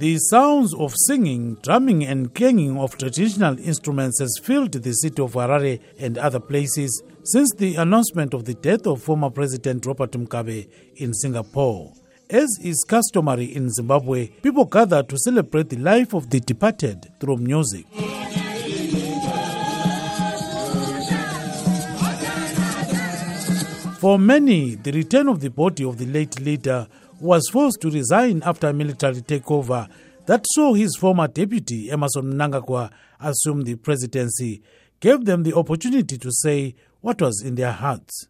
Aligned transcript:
The 0.00 0.16
sounds 0.16 0.72
of 0.72 0.94
singing, 0.96 1.58
drumming, 1.62 2.06
and 2.06 2.34
clanging 2.34 2.78
of 2.78 2.96
traditional 2.96 3.58
instruments 3.58 4.18
has 4.20 4.40
filled 4.42 4.72
the 4.72 4.92
city 4.94 5.20
of 5.20 5.34
Harare 5.34 5.78
and 5.98 6.16
other 6.16 6.40
places 6.40 7.02
since 7.22 7.52
the 7.58 7.74
announcement 7.74 8.32
of 8.32 8.46
the 8.46 8.54
death 8.54 8.86
of 8.86 9.02
former 9.02 9.28
President 9.28 9.84
Robert 9.84 10.12
Mugabe 10.12 10.70
in 10.96 11.12
Singapore. 11.12 11.92
As 12.30 12.48
is 12.64 12.82
customary 12.88 13.54
in 13.54 13.68
Zimbabwe, 13.68 14.28
people 14.40 14.64
gather 14.64 15.02
to 15.02 15.18
celebrate 15.18 15.68
the 15.68 15.76
life 15.76 16.14
of 16.14 16.30
the 16.30 16.40
departed 16.40 17.12
through 17.20 17.36
music. 17.36 17.84
For 23.98 24.18
many, 24.18 24.76
the 24.76 24.92
return 24.92 25.28
of 25.28 25.40
the 25.40 25.50
body 25.50 25.84
of 25.84 25.98
the 25.98 26.06
late 26.06 26.40
leader 26.40 26.88
was 27.20 27.48
forced 27.52 27.80
to 27.82 27.90
resign 27.90 28.42
after 28.44 28.68
a 28.68 28.72
military 28.72 29.20
takeover 29.22 29.88
that 30.26 30.44
saw 30.50 30.74
his 30.74 30.96
former 30.96 31.26
deputy, 31.28 31.90
Emmerson 31.90 32.32
Mnangagwa, 32.34 32.90
assume 33.20 33.62
the 33.62 33.74
presidency, 33.76 34.62
gave 35.00 35.24
them 35.24 35.42
the 35.42 35.54
opportunity 35.54 36.16
to 36.18 36.30
say 36.30 36.74
what 37.00 37.20
was 37.20 37.42
in 37.44 37.54
their 37.54 37.72
hearts. 37.72 38.26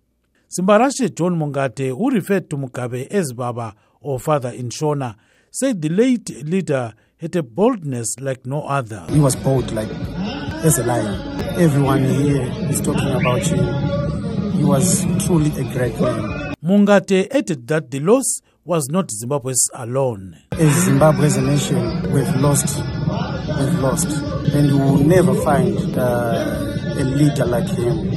Simbarashe 0.49 1.15
John 1.15 1.39
Mungate, 1.39 1.89
who 1.97 2.11
referred 2.11 2.49
to 2.51 2.57
Mugabe 2.57 3.07
as 3.09 3.33
Baba 3.33 3.75
or 4.01 4.19
father 4.19 4.51
in 4.51 4.69
Shona, 4.71 5.16
said 5.51 5.83
the 5.83 5.88
late 5.88 6.30
leader 6.45 6.95
had 7.19 7.37
a 7.37 7.43
boldness 7.43 8.15
like 8.21 8.47
no 8.47 8.63
other. 8.63 9.05
He 9.11 9.21
was 9.21 9.37
bold 9.37 9.71
like 9.73 9.91
as 10.65 10.79
a 10.79 10.85
lion. 10.85 11.41
Everyone 11.59 12.02
here 12.05 12.43
is 12.71 12.80
talking 12.80 13.11
about 13.11 13.43
him. 13.43 14.52
He 14.52 14.65
was 14.65 15.05
truly 15.27 15.51
a 15.61 15.65
great 15.73 16.01
man. 16.01 16.55
Mungate 16.65 17.29
added 17.35 17.66
that 17.69 17.91
the 17.91 18.01
loss 18.01 18.41
was 18.64 18.88
not 18.88 19.10
Zimbabwe's 19.10 19.71
alone. 19.74 20.37
As 20.52 20.85
Zimbabwe 20.85 21.26
as 21.26 21.37
a 21.37 21.43
nation, 21.43 22.12
we've 22.12 22.37
lost. 22.37 22.76
We've 22.79 23.79
lost. 23.80 24.07
And 24.52 24.73
we 24.73 24.79
will 24.79 24.98
never 24.98 25.35
find 25.43 25.79
uh, 25.98 26.95
a 26.98 27.04
leader 27.04 27.46
like 27.46 27.68
him 27.68 28.10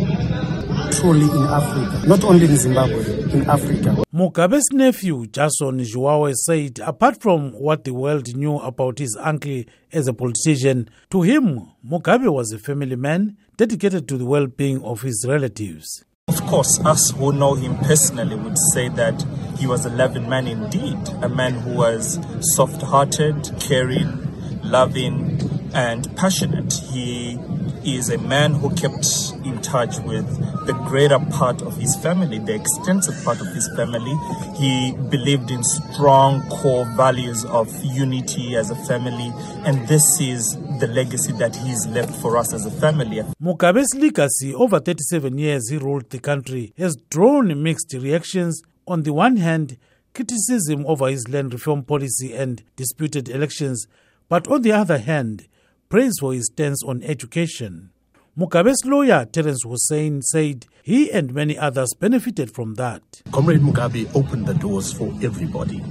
truly 0.91 1.25
in 1.25 1.43
Africa. 1.47 2.07
Not 2.07 2.23
only 2.23 2.45
in 2.45 2.57
Zimbabwe, 2.57 3.31
in 3.33 3.49
Africa. 3.49 4.03
Mugabe's 4.13 4.69
nephew, 4.71 5.25
Jason 5.27 5.79
Zhuwawe, 5.79 6.33
said 6.33 6.79
apart 6.79 7.21
from 7.21 7.51
what 7.53 7.83
the 7.83 7.93
world 7.93 8.35
knew 8.35 8.57
about 8.57 8.99
his 8.99 9.17
uncle 9.19 9.63
as 9.91 10.07
a 10.07 10.13
politician, 10.13 10.89
to 11.09 11.21
him, 11.21 11.71
Mugabe 11.85 12.31
was 12.31 12.51
a 12.51 12.59
family 12.59 12.95
man 12.95 13.37
dedicated 13.57 14.07
to 14.07 14.17
the 14.17 14.25
well 14.25 14.47
being 14.47 14.83
of 14.83 15.01
his 15.01 15.25
relatives. 15.27 16.03
Of 16.29 16.41
course, 16.45 16.79
us 16.85 17.11
who 17.11 17.33
know 17.33 17.53
him 17.55 17.77
personally 17.79 18.37
would 18.37 18.57
say 18.71 18.87
that 18.87 19.25
he 19.59 19.67
was 19.67 19.85
a 19.85 19.89
loving 19.89 20.29
man 20.29 20.47
indeed, 20.47 20.97
a 21.21 21.27
man 21.27 21.55
who 21.55 21.73
was 21.75 22.17
soft 22.55 22.81
hearted, 22.81 23.51
caring, 23.59 24.61
loving, 24.63 25.41
and 25.73 26.15
passionate. 26.15 26.71
He 26.73 27.37
is 27.83 28.09
a 28.09 28.17
man 28.17 28.53
who 28.53 28.73
kept 28.73 29.33
in 29.43 29.61
touch 29.61 29.99
with 29.99 30.25
the 30.65 30.71
greater 30.87 31.19
part 31.19 31.61
of 31.61 31.75
his 31.75 31.93
family, 31.97 32.39
the 32.39 32.55
extensive 32.55 33.21
part 33.25 33.41
of 33.41 33.47
his 33.47 33.69
family. 33.75 34.15
He 34.55 34.93
believed 35.09 35.51
in 35.51 35.61
strong 35.61 36.41
core 36.49 36.85
values 36.95 37.43
of 37.43 37.67
unity 37.83 38.55
as 38.55 38.69
a 38.69 38.75
family, 38.75 39.33
and 39.65 39.85
this 39.89 40.21
is 40.21 40.55
the 40.79 40.87
legacy 40.87 41.31
that 41.33 41.55
he's 41.55 41.85
left 41.87 42.15
for 42.21 42.37
us 42.37 42.53
as 42.53 42.65
a 42.65 42.71
family. 42.71 43.21
Mugabe's 43.41 43.93
legacy 43.95 44.53
over 44.53 44.79
37 44.79 45.37
years 45.37 45.69
he 45.69 45.77
ruled 45.77 46.09
the 46.09 46.19
country 46.19 46.73
has 46.77 46.95
drawn 47.09 47.61
mixed 47.61 47.93
reactions. 47.93 48.61
On 48.87 49.03
the 49.03 49.13
one 49.13 49.37
hand, 49.37 49.77
criticism 50.13 50.85
over 50.85 51.07
his 51.09 51.27
land 51.27 51.53
reform 51.53 51.83
policy 51.83 52.33
and 52.33 52.63
disputed 52.75 53.29
elections, 53.29 53.87
but 54.29 54.47
on 54.47 54.61
the 54.61 54.71
other 54.71 54.97
hand, 54.97 55.47
praise 55.89 56.13
for 56.19 56.33
his 56.33 56.47
stance 56.51 56.83
on 56.83 57.03
education. 57.03 57.89
Mugabe's 58.37 58.83
lawyer, 58.83 59.25
Terrence 59.25 59.61
Hussein, 59.63 60.21
said 60.23 60.65
he 60.81 61.11
and 61.11 61.33
many 61.33 61.55
others 61.55 61.93
benefited 61.99 62.51
from 62.51 62.73
that. 62.75 63.21
Comrade 63.31 63.61
Mugabe 63.61 64.09
opened 64.15 64.47
the 64.47 64.55
doors 64.55 64.91
for 64.91 65.13
everybody 65.21 65.81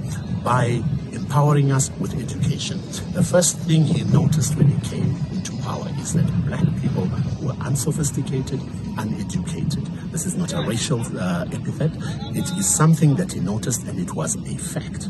by 0.43 0.83
empowering 1.13 1.71
us 1.71 1.89
with 1.99 2.13
education. 2.13 2.81
The 3.13 3.23
first 3.23 3.57
thing 3.59 3.83
he 3.83 4.03
noticed 4.05 4.55
when 4.55 4.67
he 4.67 4.89
came 4.89 5.15
into 5.31 5.55
power 5.63 5.87
is 5.99 6.13
that 6.13 6.25
black 6.45 6.65
people 6.81 7.07
were 7.41 7.55
unsophisticated, 7.61 8.59
uneducated. 8.97 9.85
This 10.11 10.25
is 10.25 10.35
not 10.35 10.53
a 10.53 10.61
racial 10.67 11.01
uh, 11.17 11.45
epithet, 11.51 11.91
it 12.35 12.49
is 12.57 12.73
something 12.73 13.15
that 13.15 13.33
he 13.33 13.39
noticed 13.39 13.83
and 13.83 13.99
it 13.99 14.13
was 14.13 14.35
a 14.35 14.57
fact. 14.57 15.07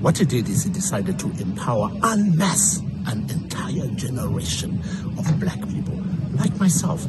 What 0.00 0.18
he 0.18 0.24
did 0.24 0.48
is 0.48 0.64
he 0.64 0.70
decided 0.70 1.18
to 1.20 1.30
empower 1.40 1.90
en 2.04 2.36
masse 2.36 2.80
an 3.06 3.30
entire 3.30 3.86
generation 3.94 4.80
of 5.18 5.40
black 5.40 5.60
people, 5.68 6.02
like 6.34 6.58
myself. 6.58 7.06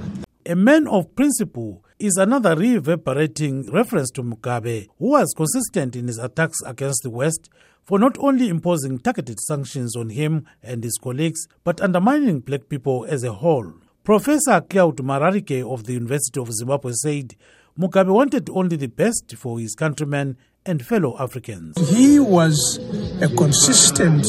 A 0.50 0.56
man 0.56 0.88
of 0.88 1.14
principle 1.14 1.84
is 2.00 2.16
another 2.16 2.56
reverberating 2.56 3.70
reference 3.70 4.10
to 4.12 4.24
Mugabe, 4.24 4.88
who 4.98 5.10
was 5.10 5.34
consistent 5.36 5.94
in 5.94 6.08
his 6.08 6.20
attacks 6.20 6.60
against 6.66 7.04
the 7.04 7.10
West 7.10 7.50
for 7.84 8.00
not 8.00 8.18
only 8.20 8.48
imposing 8.48 8.98
targeted 8.98 9.42
sanctions 9.42 9.98
on 9.98 10.08
him 10.08 10.46
and 10.64 10.86
his 10.86 10.98
colleagues, 11.04 11.50
but 11.66 11.82
undermining 11.82 12.40
black 12.40 12.70
people 12.70 13.06
as 13.10 13.26
a 13.26 13.34
whole. 13.34 13.74
Professor 14.06 14.62
Claude 14.62 14.96
Mararike 15.04 15.70
of 15.70 15.84
the 15.84 15.92
University 15.92 16.40
of 16.40 16.54
Zimbabwe 16.54 16.94
said 16.94 17.36
Mugabe 17.78 18.14
wanted 18.14 18.50
only 18.50 18.78
the 18.78 18.88
best 18.88 19.36
for 19.36 19.60
his 19.60 19.76
countrymen 19.76 20.38
and 20.66 20.86
fellow 20.86 21.18
Africans. 21.20 21.78
He 21.90 22.22
was 22.22 22.80
a 23.22 23.28
consistent 23.28 24.24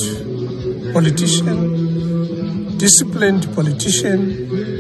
politician, 0.93 2.77
disciplined 2.77 3.55
politician, 3.55 4.78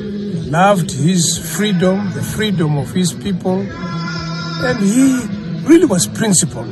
loved 0.50 0.90
his 0.90 1.38
freedom, 1.56 2.10
the 2.12 2.22
freedom 2.22 2.78
of 2.78 2.90
his 2.92 3.12
people, 3.12 3.60
and 3.60 4.78
he 4.78 5.26
really 5.68 5.84
was 5.84 6.06
principled. 6.06 6.66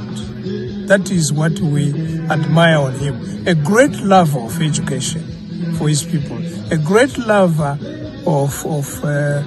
That 0.89 1.11
is 1.11 1.33
what 1.33 1.59
we 1.61 1.93
admire 2.31 2.79
on 2.79 2.95
him. 2.95 3.47
A 3.47 3.55
great 3.55 3.93
lover 4.01 4.41
of 4.41 4.63
education 4.63 5.23
for 5.75 5.89
his 5.89 6.03
people, 6.03 6.39
a 6.73 6.79
great 6.79 7.19
lover 7.19 7.79
of, 8.27 8.65
of 8.65 9.05
uh, 9.05 9.09
uh, 9.09 9.43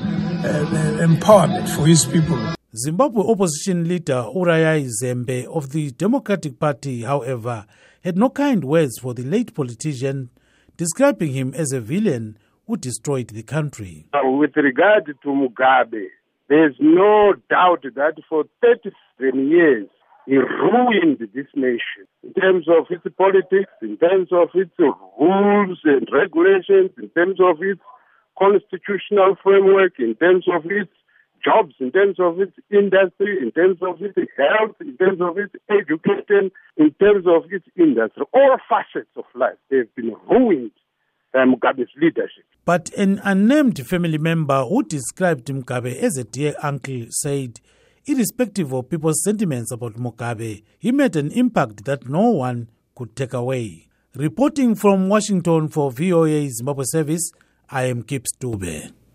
empowerment 1.01 1.67
for 1.75 1.87
his 1.87 2.05
people. 2.05 2.39
Zimbabwe 2.75 3.23
opposition 3.23 3.87
leader 3.87 4.25
Urayai 4.35 4.87
Zembe 5.01 5.45
of 5.45 5.71
the 5.71 5.89
Democratic 5.91 6.59
Party, 6.59 7.01
however, 7.01 7.65
had 8.03 8.15
no 8.15 8.29
kind 8.29 8.63
words 8.63 8.99
for 8.99 9.15
the 9.15 9.23
late 9.23 9.55
politician, 9.55 10.29
describing 10.77 11.33
him 11.33 11.53
as 11.55 11.71
a 11.71 11.81
villain 11.81 12.37
who 12.69 12.77
destroyed 12.77 13.29
the 13.29 13.41
country. 13.41 14.05
With 14.13 14.55
regard 14.55 15.07
to 15.07 15.27
Mugabe, 15.27 16.05
there's 16.49 16.75
no 16.79 17.33
doubt 17.49 17.81
that 17.81 18.13
for 18.29 18.43
37 18.61 19.49
years 19.49 19.87
he 20.27 20.37
ruined 20.37 21.17
this 21.33 21.47
nation 21.55 22.05
in 22.21 22.31
terms 22.39 22.67
of 22.69 22.85
its 22.91 23.03
politics, 23.17 23.73
in 23.81 23.97
terms 23.97 24.29
of 24.31 24.49
its 24.53 24.69
rules 24.77 25.79
and 25.83 26.07
regulations, 26.13 26.91
in 27.01 27.09
terms 27.09 27.39
of 27.39 27.57
its 27.59 27.81
constitutional 28.37 29.35
framework, 29.41 29.93
in 29.97 30.13
terms 30.13 30.45
of 30.47 30.61
its 30.65 30.93
jobs, 31.43 31.73
in 31.79 31.91
terms 31.91 32.17
of 32.19 32.39
its 32.39 32.53
industry, 32.69 33.39
in 33.41 33.49
terms 33.49 33.79
of 33.81 33.99
its 33.99 34.15
health, 34.37 34.75
in 34.79 34.95
terms 34.97 35.19
of 35.21 35.39
its 35.39 35.55
education, 35.71 36.51
in 36.77 36.91
terms 37.01 37.25
of 37.25 37.51
its 37.51 37.65
industry. 37.75 38.25
All 38.31 38.57
facets 38.69 39.09
of 39.15 39.25
life, 39.33 39.57
they've 39.71 39.89
been 39.95 40.13
ruined 40.29 40.71
Eh, 41.33 41.45
Mugabe's 41.45 41.89
leadership. 41.95 42.43
But 42.65 42.91
an 42.93 43.21
unnamed 43.23 43.85
family 43.85 44.17
member 44.17 44.63
who 44.63 44.81
described 44.83 45.45
Mugabe 45.47 45.95
as 45.97 46.17
a 46.17 46.23
dear 46.23 46.55
uncle 46.63 47.05
said, 47.09 47.59
irrespective 48.05 48.73
of 48.73 48.89
people's 48.89 49.23
sentiments 49.23 49.71
about 49.71 49.93
Mugabe, 49.93 50.63
he 50.79 50.91
made 50.91 51.15
an 51.15 51.31
impact 51.31 51.85
that 51.85 52.09
no 52.09 52.31
one 52.31 52.69
could 52.95 53.15
take 53.15 53.33
away. 53.33 53.87
Reporting 54.15 54.73
from 54.73 55.07
Washington 55.07 55.67
for 55.67 55.91
VOA 55.91 56.49
Zimbabwe 56.49 56.85
Service, 56.87 57.31
I 57.69 57.83
am 57.83 58.01
Gibbs 58.01 58.31
Dube. 58.39 58.91